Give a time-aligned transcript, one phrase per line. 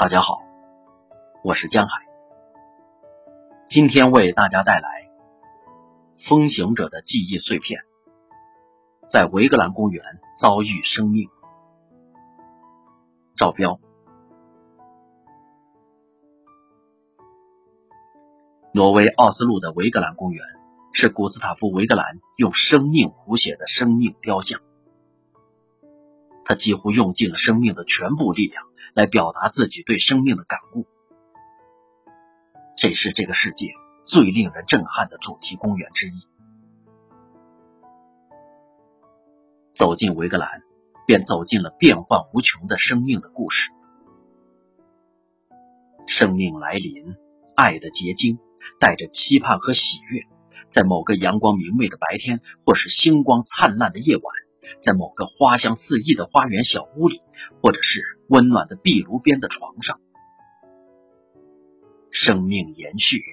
[0.00, 0.42] 大家好，
[1.44, 2.06] 我是江海，
[3.68, 4.88] 今天为大家带来
[6.26, 7.82] 《风行者的记忆碎片》。
[9.06, 10.02] 在维格兰公园
[10.38, 11.28] 遭遇生命。
[13.34, 13.78] 赵彪。
[18.72, 20.42] 挪威奥斯陆的维格兰公园
[20.94, 24.62] 是古斯塔夫·维格兰用生命谱写的生命雕像。
[26.46, 30.86] 他几乎用尽了生命的全部力量来表达自己对生命的感悟。
[32.76, 33.72] 这是这个世界
[34.02, 36.10] 最令人震撼的主题公园之一。
[39.74, 40.62] 走进维格兰，
[41.06, 43.70] 便走进了变幻无穷的生命的故事。
[46.06, 47.14] 生命来临，
[47.54, 48.38] 爱的结晶，
[48.78, 50.22] 带着期盼和喜悦，
[50.68, 54.24] 在某个阳光明媚的白天，或是星光灿烂的夜晚。
[54.82, 57.22] 在某个花香四溢的花园小屋里，
[57.62, 60.00] 或者是温暖的壁炉边的床上，
[62.12, 63.24] 生命延续，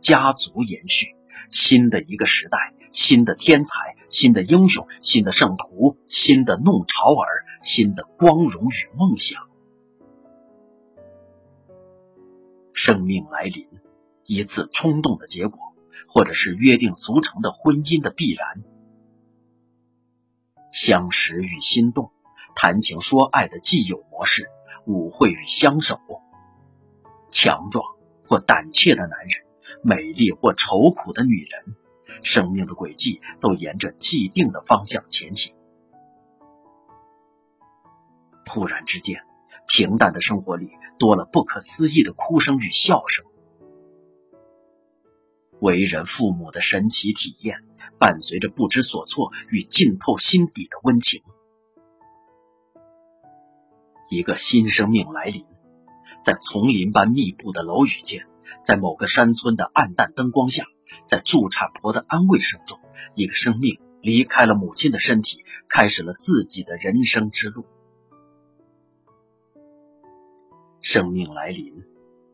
[0.00, 1.14] 家族延续，
[1.50, 2.56] 新的一个时代，
[2.90, 9.46] 新的天才，新的英雄，新的圣徒，新的弄潮儿，新的光荣与梦想。
[12.72, 13.68] 生命来临，
[14.24, 15.60] 一次冲动的结果，
[16.06, 18.64] 或者是约定俗成的婚姻的必然。
[20.72, 22.12] 相识与心动，
[22.54, 24.50] 谈情说爱的既有模式，
[24.84, 25.96] 舞会与相守，
[27.30, 27.84] 强壮
[28.26, 29.46] 或胆怯的男人，
[29.80, 31.76] 美丽或愁苦的女人，
[32.24, 35.54] 生命的轨迹都沿着既定的方向前行。
[38.44, 39.22] 突然之间，
[39.68, 43.24] 平淡的生活里多了不可思议的哭声与笑声，
[45.60, 47.64] 为人父母的神奇体验。
[48.00, 51.20] 伴随着不知所措与浸透心底的温情，
[54.08, 55.44] 一个新生命来临，
[56.24, 58.26] 在丛林般密布的楼宇间，
[58.64, 60.64] 在某个山村的暗淡灯光下，
[61.04, 62.78] 在助产婆的安慰声中，
[63.14, 67.66] 一个生命离开了母亲的身体，开始了自己的人生之路。
[70.80, 71.84] 生命来临，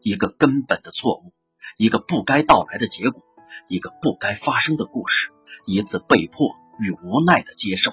[0.00, 1.32] 一个根本的错误，
[1.76, 3.22] 一个不该到来的结果，
[3.68, 5.32] 一个不该发生的故事。
[5.64, 7.90] 一次被迫与无奈的接受，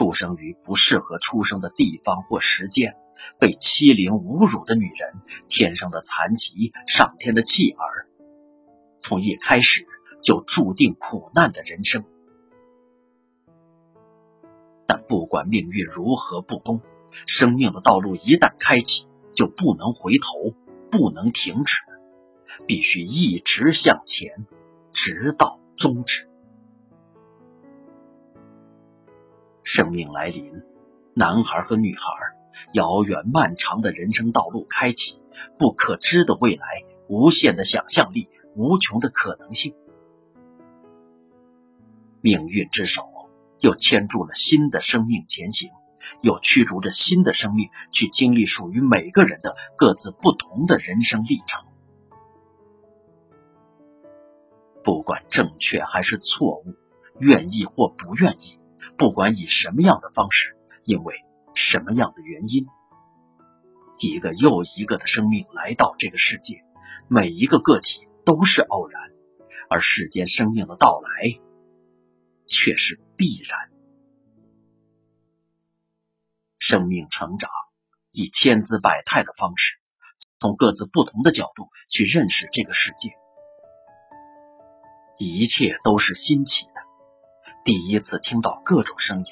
[0.00, 2.96] 出生于不适合出生的地方或时间，
[3.38, 5.12] 被欺凌侮辱的女人，
[5.46, 8.08] 天生的残疾，上天的弃儿，
[8.98, 9.86] 从一开始
[10.22, 12.02] 就注定苦难的人生。
[14.86, 16.80] 但不管命运如何不公，
[17.26, 20.56] 生命的道路一旦开启，就不能回头，
[20.90, 21.76] 不能停止，
[22.66, 24.46] 必须一直向前。
[24.94, 26.29] 直到终止。
[29.72, 30.64] 生命来临，
[31.14, 32.02] 男孩和女孩，
[32.72, 35.20] 遥远漫长的人生道路开启，
[35.60, 36.66] 不可知的未来，
[37.06, 39.72] 无限的想象力，无穷的可能性。
[42.20, 43.08] 命运之手
[43.60, 45.70] 又牵住了新的生命前行，
[46.20, 51.64] 又驱逐着新的生命去经历属于每个人的各自不同的人生历程。
[54.82, 56.74] 不管正确还是错误，
[57.20, 58.58] 愿意或不愿意，
[59.00, 61.14] 不管以什么样的方式，因为
[61.54, 62.66] 什么样的原因，
[63.98, 66.62] 一个又一个的生命来到这个世界，
[67.08, 69.10] 每一个个体都是偶然，
[69.70, 71.40] 而世间生命的到来
[72.46, 73.70] 却是必然。
[76.58, 77.50] 生命成长
[78.12, 79.78] 以千姿百态的方式，
[80.38, 83.12] 从各自不同的角度去认识这个世界。
[85.16, 86.66] 一切都是新奇，
[87.62, 89.26] 第一次听到各种声音，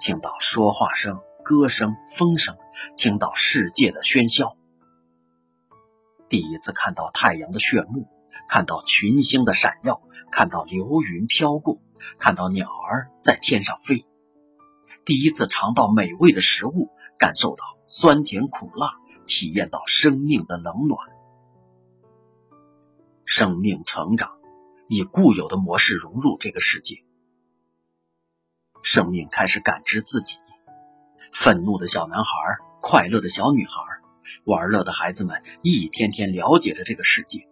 [0.00, 2.56] 听到说话声、歌声、风声，
[2.96, 4.56] 听到世界的喧嚣。
[6.30, 8.08] 第一次看到太阳的炫目，
[8.48, 10.00] 看到群星的闪耀，
[10.32, 11.78] 看到流云飘过，
[12.18, 14.06] 看到鸟儿在天上飞。
[15.04, 16.88] 第一次尝到美味的食物，
[17.18, 18.94] 感受到酸甜苦辣，
[19.26, 20.98] 体验到生命的冷暖。
[23.26, 24.38] 生命成长。
[24.90, 27.04] 以固有的模式融入这个世界，
[28.82, 30.38] 生命开始感知自己。
[31.32, 32.32] 愤怒的小男孩，
[32.80, 33.82] 快乐的小女孩，
[34.44, 37.46] 玩乐的孩子们，一天天了解着这个世界。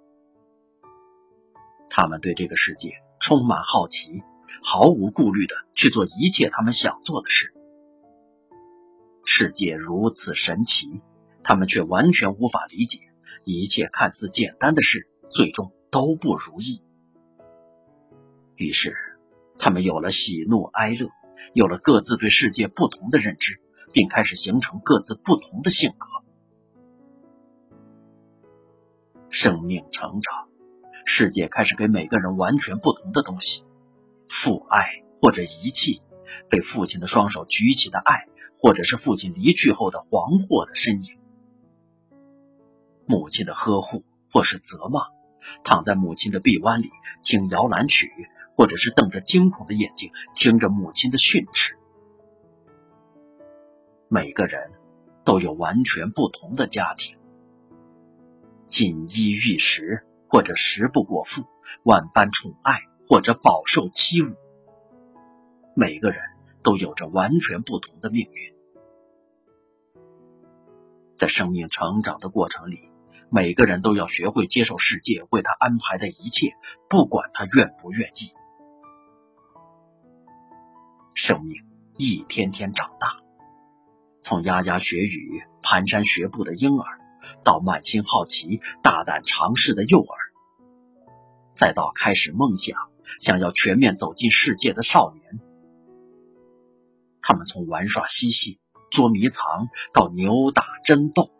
[1.90, 4.22] 他们对这个世界充满好奇，
[4.62, 7.52] 毫无顾虑的去做一切他们想做的事。
[9.24, 11.00] 世界如此神奇，
[11.42, 13.00] 他们却完全无法理解，
[13.44, 16.82] 一切看似简单的事，最终都不如意。
[18.56, 18.96] 于是，
[19.58, 21.08] 他们有了喜怒哀乐
[21.52, 23.60] 有了各自对世界不同的认知
[23.92, 26.06] 并开始形成各自不同的性格。
[29.30, 30.48] 生命成长
[31.04, 33.64] 世界开始给每个人完全不同的东西
[34.28, 36.02] 父爱或者遗弃
[36.48, 38.26] 被父亲的双手举起的爱
[38.58, 41.18] 或者是父亲离去后的惶惑的身影。
[43.06, 45.02] 母亲的呵护或是责骂
[45.62, 46.90] 躺在母亲的臂弯里
[47.22, 48.10] 听摇篮曲
[48.56, 51.76] 或者是瞪着惊恐的眼睛听着母亲的训斥。
[54.08, 54.72] 每个人
[55.24, 57.18] 都有完全不同的家庭。
[58.66, 61.42] 锦衣玉食，或者食不果腹；
[61.84, 64.34] 万般宠爱，或者饱受欺侮。
[65.74, 66.20] 每个人
[66.62, 68.54] 都有着完全不同的命运。
[71.14, 72.90] 在生命成长的过程里，
[73.30, 76.54] 每个人都要学会接受世界为他安排的一切，
[76.88, 78.32] 不管他愿不愿意。
[81.26, 81.60] 生命
[81.96, 83.16] 一天天长大，
[84.22, 87.00] 从牙牙学语、蹒跚学步的婴儿。
[87.42, 90.16] 到满心好奇、大胆尝试的幼儿，
[91.52, 92.76] 再到开始梦想、
[93.18, 95.40] 想要全面走进世界的少年，
[97.20, 98.60] 他们从玩耍嬉戏、
[98.92, 99.44] 捉迷藏
[99.92, 101.32] 到扭打争斗，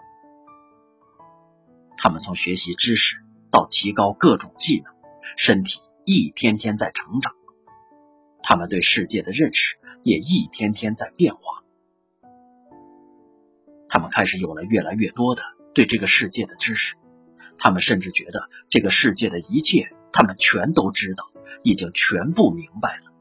[1.97, 3.15] 他们从学习知识
[3.53, 4.93] 到提高各种技能，
[5.37, 7.33] 身体一天天在成长，
[8.49, 11.65] 他们对世界的认识也一天天在变化，
[13.89, 15.43] 他们开始有了越来越多的。
[15.75, 16.95] 对这个世界的知识，
[17.59, 21.25] 他们甚至觉得这个世界的一切，他们全都知道，
[21.65, 23.13] 已经全部明白了。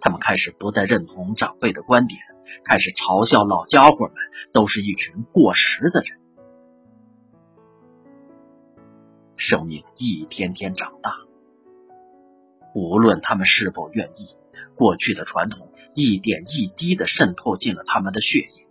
[0.00, 2.20] 他们开始不再认同长辈的观点，
[2.62, 4.16] 开始嘲笑老家伙们
[4.52, 6.20] 都是一群过时的人。
[9.36, 11.16] 生命一天天长大，
[12.74, 14.36] 无论他们是否愿意，
[14.76, 18.66] 过去的传统一点一滴的渗透进了他们的血液。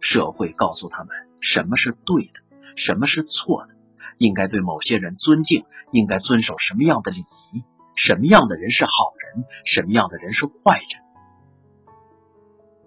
[0.00, 2.40] 社会告诉他们什么是对的，
[2.76, 3.74] 什么是错的，
[4.18, 7.64] 应该对某些人尊敬，应该遵守什么样的礼仪，
[7.94, 11.02] 什么样的人是好人，什么样的人是坏人。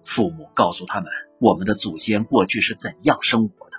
[0.04, 1.10] 父母告诉他们，
[1.40, 3.76] 我们的祖先过去是怎样生活的，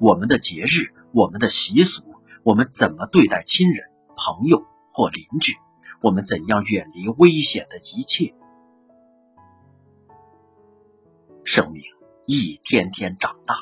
[0.00, 2.02] 我们的节日，我们的习俗，
[2.42, 4.66] 我们怎么对待亲人、朋友
[5.00, 5.54] 或邻居，
[6.02, 8.34] 我们怎样远离危险的一切，
[11.42, 11.82] 生命。
[12.26, 13.56] 一天天长大，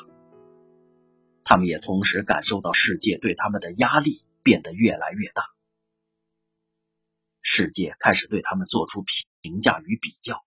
[1.45, 5.45] 他们也同时感受到世界对他们的压力变得越来越大。
[7.41, 9.01] 世界开始对他们做出
[9.39, 10.43] 评价与比较，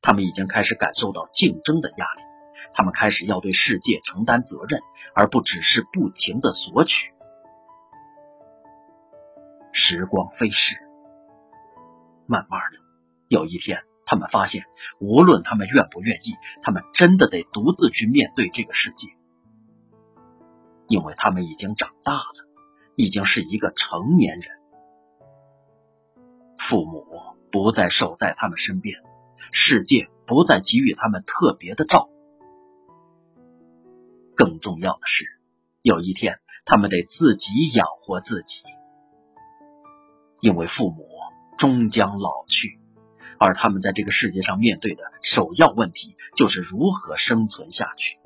[0.00, 2.22] 他们已经开始感受到竞争的压力，
[2.72, 4.80] 他们开始要对世界承担责任，
[5.12, 7.15] 而不只是不停的索取。
[9.78, 10.74] 时光飞逝，
[12.26, 12.78] 慢慢的，
[13.28, 13.78] 有一天。
[14.06, 14.64] 他们发现，
[15.00, 16.32] 无论他们愿不愿意，
[16.62, 19.08] 他们真的得独自去面对这个世界，
[20.86, 22.48] 因为他们已经长大了，
[22.94, 24.48] 已经是一个成年人。
[26.56, 27.04] 父母
[27.50, 28.96] 不再守在他们身边，
[29.52, 33.44] 世界不再给予他们特别的照顾。
[34.36, 35.26] 更重要的是，
[35.82, 38.62] 有一天他们得自己养活自己，
[40.46, 41.08] 因为父母
[41.58, 42.78] 终将老去。
[43.36, 48.16] 而他们在这个世界上面对的首要问题，就是如何生存下去。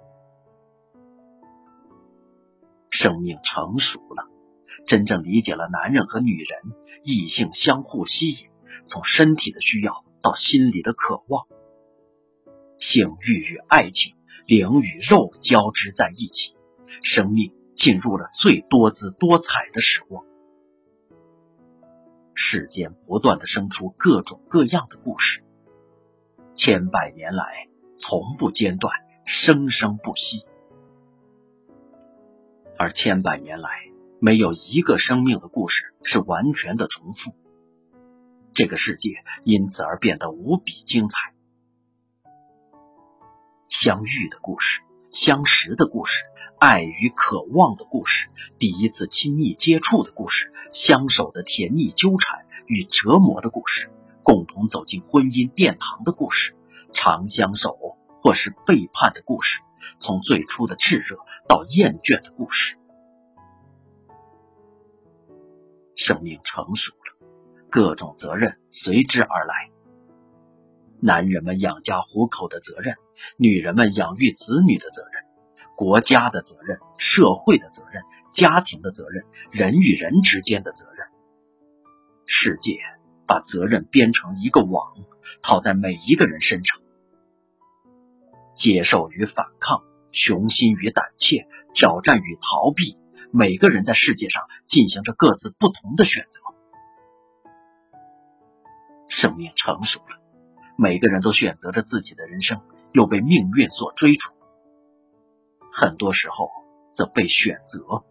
[2.90, 4.28] 生命成熟了，
[4.84, 6.60] 真正理解了男人和女人
[7.02, 8.50] 异性相互吸引，
[8.84, 11.46] 从身体的需要到心里的渴望，
[12.78, 14.14] 性欲与爱情、
[14.44, 16.54] 灵与肉交织在一起，
[17.02, 20.22] 生命进入了最多姿多彩的时光。
[22.42, 25.44] 世间不断的生出各种各样的故事，
[26.54, 27.68] 千百年来
[27.98, 28.94] 从不间断，
[29.26, 30.46] 生生不息。
[32.78, 33.68] 而千百年来，
[34.20, 37.36] 没有一个生命的故事是完全的重复。
[38.54, 41.34] 这个世界因此而变得无比精彩。
[43.68, 44.80] 相遇的故事，
[45.12, 46.24] 相识的故事。
[46.60, 53.90] 爱与渴望的故事，第一次亲密接触的故事，相守的甜蜜纠缠与折磨的故事，
[54.22, 56.54] 共同走进婚姻殿堂的故事，
[56.92, 57.78] 长相守
[58.22, 59.62] 或是背叛的故事，
[59.98, 61.16] 从最初的炽热
[61.48, 62.76] 到厌倦的故事。
[65.96, 67.26] 生命成熟了，
[67.70, 69.70] 各种责任随之而来。
[71.00, 72.96] 男人们养家糊口的责任，
[73.38, 75.19] 女人们养育子女的责任。
[75.80, 81.06] 国家的责任、社会的责任、家庭的责任、人与人之间的责任，
[82.26, 82.78] 世界
[83.26, 84.92] 把责任编成一个网，
[85.40, 86.78] 套在每一个人身上。
[88.52, 89.82] 接受与反抗，
[90.12, 92.98] 雄心与胆怯，挑战与逃避，
[93.32, 96.42] 每个人在世界上进行着各自不同的选择。
[99.08, 100.20] 生命成熟了，
[100.76, 102.60] 每个人都选择着自己的人生，
[102.92, 104.30] 又被命运所追逐。
[105.72, 106.50] 很多时候，
[106.90, 108.04] 则被选择。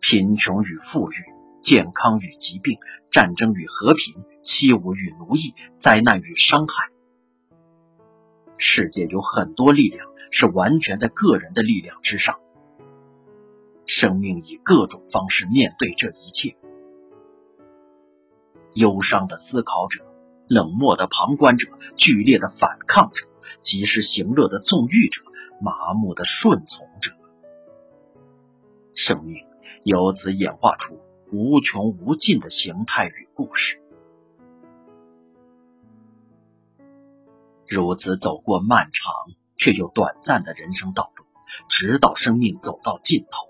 [0.00, 1.16] 贫穷与富裕，
[1.60, 2.78] 健康与疾病，
[3.10, 6.88] 战争与和平，欺侮与奴役，灾难与伤害。
[8.56, 12.40] 世界有很多力量是完全在个人的力量之上。
[13.84, 16.56] 生命以各种方式面对这一切：
[18.74, 20.04] 忧伤的思考者，
[20.48, 23.26] 冷漠的旁观者，剧烈的反抗者，
[23.60, 25.22] 及时行乐的纵欲者，
[25.60, 27.12] 麻木的顺从者。
[28.94, 29.46] 生命。
[29.82, 31.00] 由此演化出
[31.32, 33.80] 无穷无尽的形态与故事，
[37.66, 39.10] 如此走过漫长
[39.56, 41.24] 却又短暂的人生道路，
[41.66, 43.48] 直到生命走到尽头。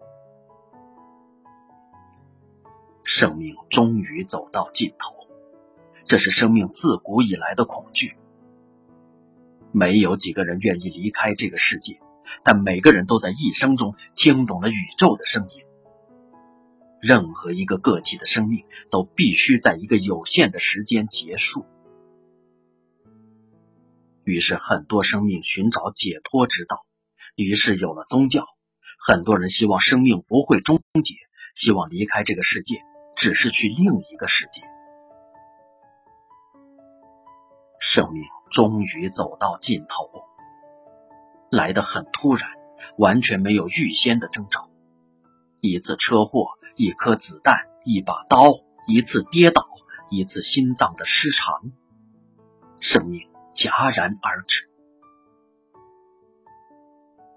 [3.02, 5.17] 生命终于走到尽头，
[6.05, 8.17] 这是生命自古以来的恐惧。
[9.72, 11.98] 没有几个人愿意离开这个世界，
[12.44, 15.62] 但每个人都在一生中听懂了宇宙的声音。
[17.00, 21.64] 任何一个个体的生命都必须在一个有限的时间结束。
[24.24, 26.84] 于是，很多生命寻找解脱之道，
[27.36, 28.44] 于是有了宗教。
[28.98, 31.14] 很多人希望生命不会终结，
[31.54, 32.82] 希望离开这个世界，
[33.16, 34.69] 只是去另一个世界。
[37.80, 38.22] 生命
[38.52, 40.08] 终于走到尽头，
[41.50, 42.49] 来得很突然，
[42.96, 44.70] 完全没有预先的征兆，
[45.60, 46.46] 一次车祸。
[46.76, 48.52] 一颗子弹，一把刀，
[48.87, 49.68] 一次跌倒，
[50.08, 51.72] 一次心脏的失常，
[52.78, 53.20] 生命
[53.52, 54.70] 戛然而止。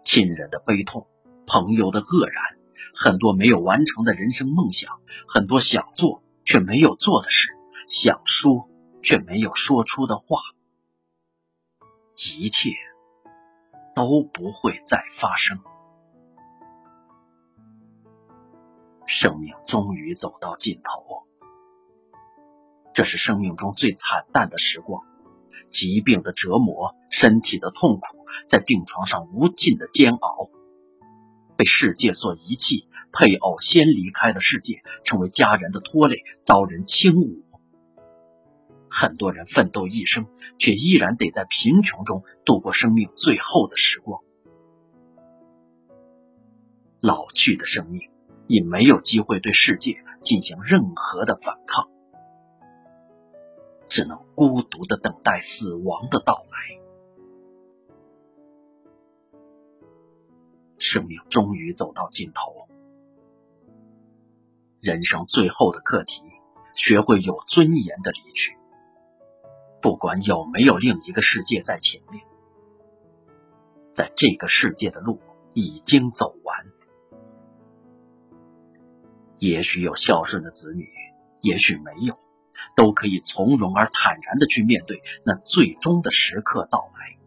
[0.06, 1.08] 亲人的悲痛，
[1.46, 2.42] 朋友的愕然，
[2.96, 7.50] 很多没有完成的人生梦想，很多想做却没有做的事，
[7.90, 8.70] 想说
[9.04, 10.40] 却没有说出的话，
[12.16, 12.72] 一切
[13.94, 15.60] 都不会再发生。
[19.06, 21.28] 生命终于走到尽头，
[22.94, 25.04] 这是生命中最惨淡的时光，
[25.70, 30.50] 疾病的折磨，身体的痛苦，在病床上无尽的煎熬，
[31.58, 37.43] 被世界所遗弃，配偶先离开了世界，成为家人的拖累，遭人轻侮。
[38.94, 40.28] 很多人奋斗一生，
[40.60, 44.22] 却依然得在贫穷中度过生命最后的时光。
[47.00, 48.10] 老去的生命。
[48.46, 51.90] 已没有机会对世界进行任何的反抗，
[53.88, 56.58] 只能孤独的等待死亡的到来。
[60.78, 62.68] 生命终于走到尽头，
[64.82, 66.22] 人生最后的课题：
[66.76, 68.58] 学会有尊严的离去，
[69.84, 72.24] 不管有没有另一个世界在前面，
[73.92, 75.20] 在这个世界的路
[75.54, 76.66] 已经走完。
[79.40, 80.90] 也许有孝顺的子女，
[81.42, 82.18] 也许没有，
[82.78, 87.18] 都可以从容而坦然的去面对那最终的时刻到来。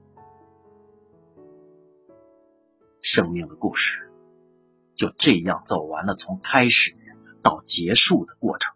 [3.02, 4.10] 生命的故事
[4.94, 6.96] 就这样走完了，从开始
[7.42, 8.74] 到结束的过程，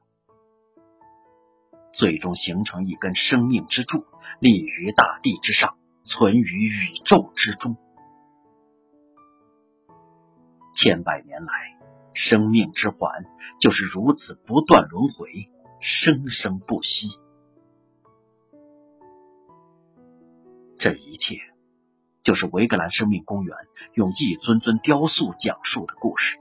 [1.93, 4.05] 最终形成一根生命之柱，
[4.39, 7.77] 立于大地之上，存于宇宙之中。
[10.75, 11.81] 千百年来。
[12.13, 13.25] 生命之环
[13.61, 15.49] 就是如此不断轮回，
[15.81, 17.07] 生生不息。
[20.77, 21.37] 这一切，
[22.21, 23.57] 就是维格兰生命公园
[23.95, 26.37] 用一尊尊雕塑讲述的故事。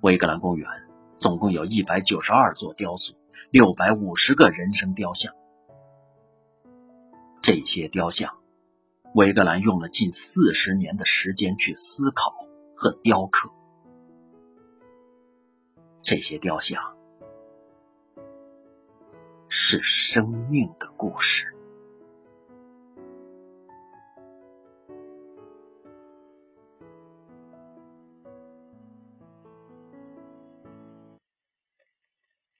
[0.00, 0.68] 维格兰公园
[1.18, 3.14] 总共有一百九十二座雕塑，
[3.50, 5.34] 六百五十个人生雕像。
[7.42, 8.32] 这些雕像，
[9.14, 12.34] 维格兰用了近四十年的时间去思考。
[12.76, 13.48] 和雕刻，
[16.02, 16.82] 这些雕像
[19.48, 21.53] 是生命的故事。